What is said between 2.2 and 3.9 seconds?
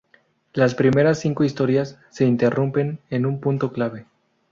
interrumpen en un punto